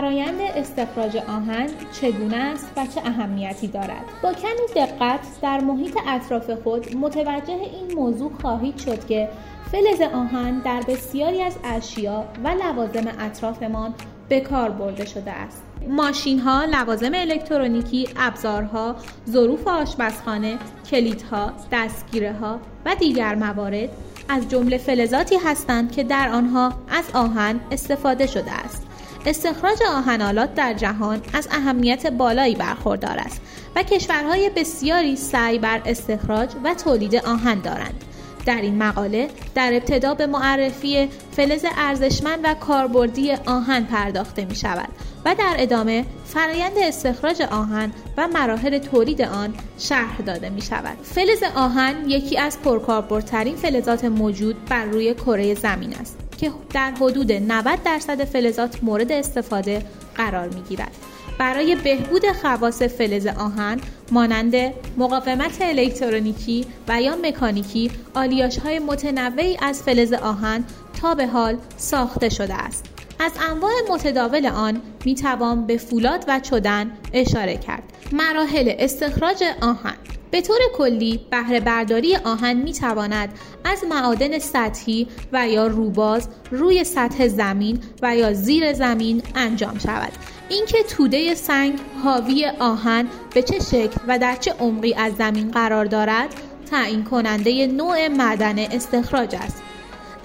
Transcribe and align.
فرایند 0.00 0.40
استخراج 0.40 1.16
آهن 1.16 1.66
چگونه 1.92 2.36
است 2.36 2.72
و 2.76 2.86
چه 2.86 3.00
اهمیتی 3.04 3.66
دارد 3.66 4.04
با 4.22 4.32
کمی 4.32 4.74
دقت 4.76 5.20
در 5.42 5.60
محیط 5.60 5.98
اطراف 6.08 6.50
خود 6.50 6.96
متوجه 6.96 7.52
این 7.52 7.94
موضوع 7.96 8.32
خواهید 8.40 8.78
شد 8.78 9.06
که 9.06 9.28
فلز 9.72 10.00
آهن 10.00 10.58
در 10.58 10.82
بسیاری 10.88 11.42
از 11.42 11.56
اشیا 11.64 12.24
و 12.44 12.48
لوازم 12.48 13.12
اطرافمان 13.18 13.94
به 14.28 14.40
کار 14.40 14.70
برده 14.70 15.06
شده 15.06 15.30
است 15.30 15.62
ماشین 15.88 16.38
ها، 16.38 16.64
لوازم 16.64 17.12
الکترونیکی، 17.14 18.08
ابزارها، 18.16 18.96
ظروف 19.30 19.68
آشپزخانه، 19.68 20.58
کلیدها، 20.90 21.52
دستگیره 21.72 22.32
ها 22.32 22.60
و 22.84 22.94
دیگر 22.94 23.34
موارد 23.34 23.88
از 24.28 24.48
جمله 24.48 24.78
فلزاتی 24.78 25.36
هستند 25.36 25.92
که 25.92 26.04
در 26.04 26.28
آنها 26.28 26.72
از 26.88 27.04
آهن 27.14 27.60
استفاده 27.70 28.26
شده 28.26 28.52
است. 28.52 28.89
استخراج 29.26 29.78
آهنالات 29.82 30.54
در 30.54 30.74
جهان 30.74 31.20
از 31.32 31.48
اهمیت 31.50 32.06
بالایی 32.06 32.54
برخوردار 32.54 33.18
است 33.18 33.40
و 33.76 33.82
کشورهای 33.82 34.50
بسیاری 34.56 35.16
سعی 35.16 35.58
بر 35.58 35.82
استخراج 35.86 36.50
و 36.64 36.74
تولید 36.74 37.16
آهن 37.16 37.60
دارند. 37.60 38.04
در 38.46 38.60
این 38.60 38.82
مقاله 38.82 39.28
در 39.54 39.74
ابتدا 39.74 40.14
به 40.14 40.26
معرفی 40.26 41.08
فلز 41.36 41.64
ارزشمند 41.76 42.40
و 42.44 42.54
کاربردی 42.54 43.32
آهن 43.32 43.84
پرداخته 43.84 44.44
می 44.44 44.54
شود 44.54 44.88
و 45.24 45.34
در 45.34 45.54
ادامه 45.58 46.04
فرایند 46.24 46.78
استخراج 46.78 47.42
آهن 47.42 47.92
و 48.16 48.28
مراحل 48.28 48.78
تولید 48.78 49.22
آن 49.22 49.54
شرح 49.78 50.20
داده 50.20 50.50
می 50.50 50.62
شود. 50.62 50.98
فلز 51.02 51.42
آهن 51.56 51.94
یکی 52.10 52.38
از 52.38 52.60
پرکاربردترین 52.60 53.56
فلزات 53.56 54.04
موجود 54.04 54.64
بر 54.64 54.84
روی 54.84 55.14
کره 55.14 55.54
زمین 55.54 55.94
است 55.94 56.29
که 56.40 56.50
در 56.74 56.90
حدود 56.90 57.32
90 57.32 57.82
درصد 57.82 58.24
فلزات 58.24 58.84
مورد 58.84 59.12
استفاده 59.12 59.82
قرار 60.14 60.48
می 60.48 60.62
گیرد. 60.62 60.92
برای 61.38 61.76
بهبود 61.76 62.22
خواص 62.42 62.82
فلز 62.82 63.26
آهن 63.26 63.80
مانند 64.12 64.54
مقاومت 64.96 65.58
الکترونیکی 65.60 66.66
و 66.88 67.02
یا 67.02 67.16
مکانیکی 67.22 67.90
آلیاش 68.14 68.58
های 68.58 68.78
متنوعی 68.78 69.56
از 69.62 69.82
فلز 69.82 70.12
آهن 70.12 70.64
تا 71.00 71.14
به 71.14 71.26
حال 71.26 71.56
ساخته 71.76 72.28
شده 72.28 72.54
است 72.54 72.84
از 73.20 73.32
انواع 73.50 73.72
متداول 73.90 74.46
آن 74.46 74.80
می 75.04 75.14
توان 75.14 75.66
به 75.66 75.76
فولاد 75.76 76.24
و 76.28 76.40
چدن 76.40 76.90
اشاره 77.12 77.56
کرد 77.56 77.82
مراحل 78.12 78.74
استخراج 78.78 79.42
آهن 79.62 79.96
به 80.30 80.40
طور 80.40 80.58
کلی 80.74 81.20
بهره 81.30 81.60
برداری 81.60 82.16
آهن 82.16 82.56
می 82.56 82.72
تواند 82.72 83.38
از 83.64 83.84
معادن 83.84 84.38
سطحی 84.38 85.06
و 85.32 85.48
یا 85.48 85.66
روباز 85.66 86.28
روی 86.50 86.84
سطح 86.84 87.28
زمین 87.28 87.80
و 88.02 88.16
یا 88.16 88.32
زیر 88.32 88.72
زمین 88.72 89.22
انجام 89.34 89.78
شود. 89.78 90.12
اینکه 90.48 90.82
توده 90.82 91.34
سنگ 91.34 91.78
حاوی 92.04 92.46
آهن 92.60 93.08
به 93.34 93.42
چه 93.42 93.58
شکل 93.58 94.00
و 94.08 94.18
در 94.18 94.36
چه 94.36 94.52
عمقی 94.52 94.94
از 94.94 95.12
زمین 95.16 95.50
قرار 95.50 95.84
دارد 95.84 96.28
تعیین 96.70 97.04
کننده 97.04 97.66
نوع 97.66 98.08
معدن 98.08 98.58
استخراج 98.58 99.34
است. 99.34 99.62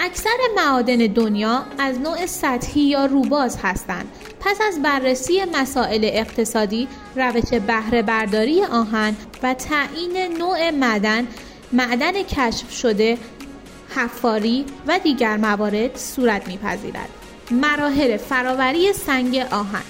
اکثر 0.06 0.38
معادن 0.56 0.98
دنیا 0.98 1.66
از 1.80 2.00
نوع 2.00 2.26
سطحی 2.26 2.82
یا 2.82 3.06
روباز 3.06 3.58
هستند. 3.64 4.06
پس 4.40 4.62
از 4.68 4.82
بررسی 4.82 5.46
مسائل 5.54 6.10
اقتصادی 6.14 6.88
روش 7.16 7.54
بهره 7.68 8.02
برداری 8.02 8.64
آهن 8.64 9.16
و 9.44 9.54
تعیین 9.54 10.38
نوع 10.38 10.70
معدن 10.70 11.28
معدن 11.72 12.24
کشف 12.24 12.72
شده 12.72 13.18
حفاری 13.96 14.66
و 14.88 15.00
دیگر 15.00 15.38
موارد 15.38 15.98
صورت 15.98 16.48
میپذیرد. 16.48 17.10
مراحل 17.52 18.18
فراوری 18.18 18.94
سنگ 18.94 19.38
آهن 19.52 19.84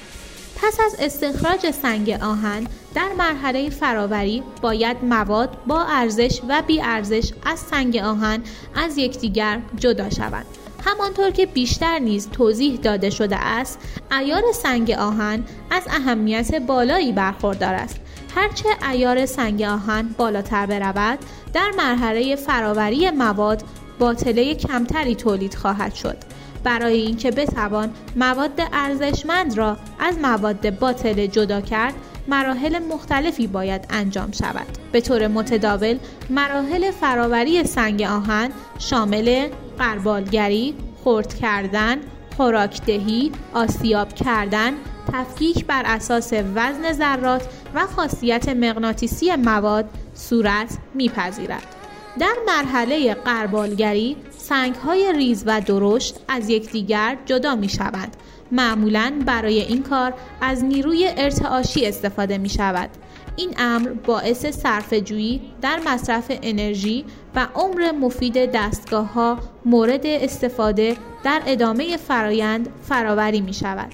پس 0.55 0.79
از 0.85 0.95
استخراج 0.99 1.71
سنگ 1.71 2.09
آهن 2.09 2.67
در 2.95 3.09
مرحله 3.17 3.69
فراوری 3.69 4.43
باید 4.61 4.97
مواد 5.03 5.57
با 5.67 5.83
ارزش 5.83 6.41
و 6.49 6.63
بی 6.67 6.81
ارزش 6.81 7.31
از 7.45 7.59
سنگ 7.59 7.97
آهن 7.97 8.43
از 8.75 8.97
یکدیگر 8.97 9.61
جدا 9.77 10.09
شوند. 10.09 10.45
همانطور 10.85 11.31
که 11.31 11.45
بیشتر 11.45 11.99
نیز 11.99 12.29
توضیح 12.29 12.79
داده 12.79 13.09
شده 13.09 13.35
است 13.35 13.79
ایار 14.11 14.43
سنگ 14.53 14.91
آهن 14.91 15.43
از 15.69 15.83
اهمیت 15.87 16.55
بالایی 16.55 17.11
برخوردار 17.11 17.73
است. 17.73 17.99
هرچه 18.35 18.69
ایار 18.91 19.25
سنگ 19.25 19.61
آهن 19.61 20.15
بالاتر 20.17 20.65
برود 20.65 21.19
در 21.53 21.71
مرحله 21.77 22.35
فراوری 22.35 23.11
مواد 23.11 23.63
باطله 23.99 24.55
کمتری 24.55 25.15
تولید 25.15 25.55
خواهد 25.55 25.95
شد. 25.95 26.17
برای 26.65 27.01
اینکه 27.01 27.31
بتوان 27.31 27.93
مواد 28.15 28.61
ارزشمند 28.73 29.57
را 29.57 29.77
از 29.99 30.19
مواد 30.19 30.79
باطل 30.79 31.25
جدا 31.25 31.61
کرد 31.61 31.93
مراحل 32.27 32.79
مختلفی 32.79 33.47
باید 33.47 33.85
انجام 33.89 34.31
شود. 34.31 34.67
به 34.91 35.01
طور 35.01 35.27
متداول 35.27 35.97
مراحل 36.29 36.91
فراوری 36.91 37.63
سنگ 37.63 38.01
آهن 38.01 38.49
شامل 38.79 39.47
قربالگری 39.79 40.73
خرد 41.03 41.33
کردن 41.33 41.97
خوراکدهی 42.37 43.31
آسیاب 43.53 44.13
کردن 44.13 44.73
تفکیک 45.13 45.65
بر 45.65 45.83
اساس 45.85 46.33
وزن 46.33 46.93
ذرات 46.93 47.47
و 47.75 47.85
خاصیت 47.87 48.49
مغناطیسی 48.49 49.35
مواد 49.35 49.89
صورت 50.15 50.77
میپذیرد. 50.93 51.75
در 52.19 52.35
مرحله 52.47 53.13
قربالگری 53.13 54.17
سنگ 54.49 54.75
های 54.75 55.13
ریز 55.13 55.43
و 55.47 55.61
درشت 55.61 56.19
از 56.27 56.49
یکدیگر 56.49 57.17
جدا 57.25 57.55
می 57.55 57.69
شوند. 57.69 58.17
معمولا 58.51 59.13
برای 59.25 59.59
این 59.59 59.83
کار 59.83 60.13
از 60.41 60.63
نیروی 60.63 61.09
ارتعاشی 61.17 61.85
استفاده 61.85 62.37
می 62.37 62.49
شود. 62.49 62.89
این 63.35 63.53
امر 63.57 63.89
باعث 63.89 64.45
صرف 64.45 64.93
جویی 64.93 65.41
در 65.61 65.79
مصرف 65.85 66.31
انرژی 66.41 67.05
و 67.35 67.47
عمر 67.55 67.91
مفید 67.91 68.51
دستگاه 68.51 69.13
ها 69.13 69.39
مورد 69.65 70.05
استفاده 70.05 70.97
در 71.23 71.41
ادامه 71.45 71.97
فرایند 71.97 72.69
فراوری 72.89 73.41
می 73.41 73.53
شود. 73.53 73.93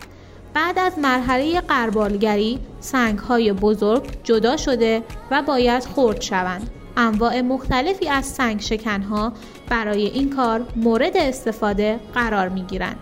بعد 0.54 0.80
از 0.80 1.00
مرحله 1.00 1.62
قربالگری 1.62 2.60
سنگ 2.80 3.20
های 3.20 3.54
بزرگ 3.54 4.04
جدا 4.24 4.58
شده 4.58 5.04
و 5.32 5.42
باید 5.42 5.84
خرد 5.84 6.22
شوند. 6.22 6.81
انواع 6.97 7.41
مختلفی 7.41 8.07
از 8.07 8.25
سنگ 8.25 8.62
شکنها 8.62 9.34
برای 9.69 10.06
این 10.06 10.29
کار 10.29 10.66
مورد 10.75 11.18
استفاده 11.18 12.00
قرار 12.13 12.50
می 12.50 12.62
گیرند. 12.62 12.96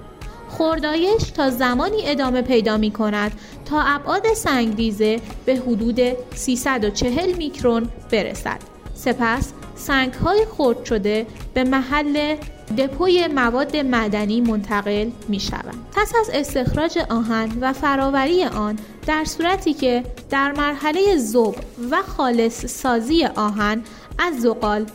خوردایش 0.49 1.23
تا 1.23 1.49
زمانی 1.49 1.97
ادامه 2.05 2.41
پیدا 2.41 2.77
می 2.77 2.91
کند 2.91 3.31
تا 3.65 3.81
ابعاد 3.81 4.33
سنگریزه 4.33 5.19
به 5.45 5.55
حدود 5.55 5.99
340 6.35 7.33
میکرون 7.37 7.89
برسد. 8.11 8.59
سپس 8.93 9.53
سنگ 9.75 10.13
های 10.13 10.45
خرد 10.57 10.85
شده 10.85 11.27
به 11.53 11.63
محل 11.63 12.35
دپوی 12.77 13.27
مواد 13.27 13.77
مدنی 13.77 14.41
منتقل 14.41 15.09
می 15.27 15.39
شوند. 15.39 15.85
پس 15.95 16.13
از 16.21 16.29
استخراج 16.33 16.97
آهن 17.09 17.49
و 17.61 17.73
فراوری 17.73 18.43
آن 18.43 18.79
در 19.09 19.25
صورتی 19.25 19.73
که 19.73 20.03
در 20.29 20.51
مرحله 20.51 21.17
زوب 21.17 21.55
و 21.91 22.01
خالص 22.01 22.65
سازی 22.65 23.25
آهن 23.25 23.83
از 24.17 24.41
زغال 24.41 24.85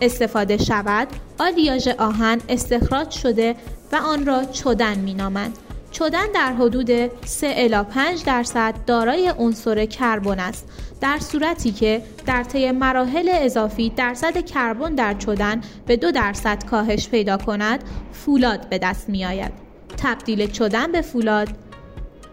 استفاده 0.00 0.56
شود 0.56 1.08
آلیاژ 1.38 1.88
آهن 1.88 2.40
استخراج 2.48 3.10
شده 3.10 3.56
و 3.92 3.96
آن 3.96 4.26
را 4.26 4.44
چدن 4.44 4.98
می 4.98 5.14
نامند. 5.14 5.58
چدن 5.90 6.26
در 6.34 6.52
حدود 6.52 6.90
3 7.24 7.54
الی 7.56 7.82
5 7.90 8.24
درصد 8.24 8.74
دارای 8.86 9.32
عنصر 9.38 9.86
کربن 9.86 10.40
است 10.40 10.68
در 11.00 11.18
صورتی 11.18 11.72
که 11.72 12.02
در 12.26 12.44
طی 12.44 12.70
مراحل 12.70 13.28
اضافی 13.32 13.90
درصد 13.90 14.44
کربن 14.44 14.94
در 14.94 15.14
چدن 15.14 15.60
به 15.86 15.96
دو 15.96 16.12
درصد 16.12 16.64
کاهش 16.64 17.08
پیدا 17.08 17.36
کند 17.36 17.84
فولاد 18.12 18.68
به 18.68 18.78
دست 18.78 19.08
می 19.08 19.24
آید. 19.24 19.52
تبدیل 19.96 20.50
چدن 20.50 20.92
به 20.92 21.02
فولاد 21.02 21.48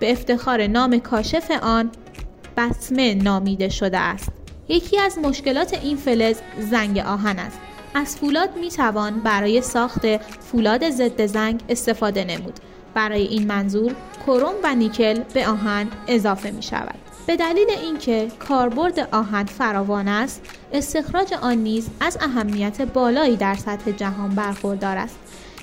به 0.04 0.12
افتخار 0.12 0.68
نام 0.68 1.00
کاشف 1.00 1.52
آن 1.62 1.92
بسمه 2.58 3.14
نامیده 3.14 3.70
شده 3.70 3.98
است. 3.98 4.30
یکی 4.70 5.00
از 5.00 5.18
مشکلات 5.18 5.74
این 5.74 5.98
فلز 5.98 6.36
زنگ 6.60 6.98
آهن 6.98 7.40
است. 7.40 7.60
از 7.96 8.18
فولاد 8.18 8.50
می 8.58 8.70
توان 8.70 9.20
برای 9.20 9.62
ساخت 9.62 10.18
فولاد 10.52 10.90
ضد 10.90 11.26
زنگ 11.26 11.62
استفاده 11.70 12.24
نمود. 12.24 12.60
برای 12.94 13.22
این 13.22 13.48
منظور 13.48 13.96
کروم 14.26 14.54
و 14.64 14.76
نیکل 14.76 15.20
به 15.34 15.48
آهن 15.48 15.88
اضافه 16.08 16.52
می 16.52 16.64
شود 16.64 16.96
به 17.28 17.36
دلیل 17.36 17.70
اینکه 17.82 18.28
کاربرد 18.40 19.00
آهن 19.12 19.46
فراوان 19.46 20.08
است 20.08 20.42
استخراج 20.74 21.34
آن 21.34 21.58
نیز 21.58 21.90
از 22.00 22.18
اهمیت 22.22 22.82
بالایی 22.82 23.36
در 23.36 23.56
سطح 23.56 23.92
جهان 23.92 24.30
برخوردار 24.30 24.98
است. 24.98 25.20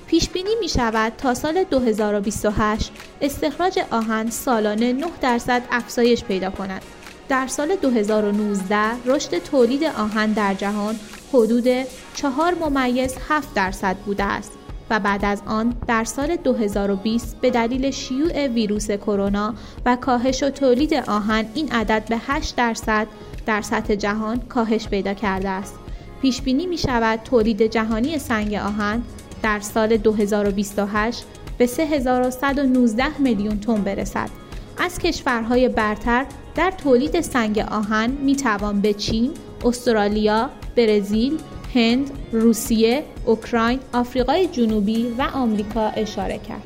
پیش 0.06 0.28
بینی 0.28 0.54
می 0.60 0.69
شود 0.69 1.12
تا 1.19 1.34
سال 1.34 1.64
2028 1.64 2.93
استخراج 3.20 3.78
آهن 3.90 4.31
سالانه 4.31 4.93
9 4.93 5.06
درصد 5.20 5.62
افزایش 5.70 6.25
پیدا 6.25 6.50
کند. 6.50 6.82
در 7.28 7.46
سال 7.46 7.76
2019 7.76 8.76
رشد 9.06 9.38
تولید 9.38 9.84
آهن 9.84 10.32
در 10.32 10.55
جهان 10.55 10.96
حدود 11.32 11.67
4 12.14 12.55
ممیز 12.55 13.14
7 13.28 13.55
درصد 13.55 13.96
بوده 13.96 14.25
است. 14.25 14.52
و 14.90 15.00
بعد 15.00 15.25
از 15.25 15.43
آن 15.46 15.75
در 15.87 16.05
سال 16.05 16.37
2020 16.37 17.37
به 17.40 17.50
دلیل 17.50 17.90
شیوع 17.90 18.46
ویروس 18.46 18.90
کرونا 18.90 19.55
و 19.87 19.96
کاهش 19.96 20.43
و 20.43 20.50
تولید 20.50 20.94
آهن 20.94 21.44
این 21.55 21.72
عدد 21.72 22.05
به 22.08 22.17
8 22.26 22.56
درصد 22.56 23.06
در 23.46 23.62
سطح 23.62 23.94
جهان 23.94 24.40
کاهش 24.40 24.88
پیدا 24.88 25.14
کرده 25.14 25.49
است. 25.49 25.75
پیش 26.22 26.43
بینی 26.43 26.67
می 26.67 26.78
شود 26.78 27.20
تولید 27.25 27.62
جهانی 27.62 28.19
سنگ 28.19 28.55
آهن 28.55 29.02
در 29.43 29.61
سال 29.61 29.96
2028 29.96 31.25
به 31.60 31.66
3119 31.66 33.18
میلیون 33.18 33.60
تن 33.60 33.82
برسد. 33.82 34.30
از 34.78 34.98
کشورهای 34.98 35.68
برتر 35.68 36.26
در 36.54 36.70
تولید 36.70 37.20
سنگ 37.20 37.58
آهن 37.58 38.10
می 38.10 38.36
توان 38.36 38.80
به 38.80 38.92
چین، 38.92 39.30
استرالیا، 39.64 40.50
برزیل، 40.76 41.38
هند، 41.74 42.10
روسیه، 42.32 43.04
اوکراین، 43.26 43.80
آفریقای 43.92 44.46
جنوبی 44.46 45.14
و 45.18 45.22
آمریکا 45.22 45.88
اشاره 45.88 46.38
کرد. 46.38 46.58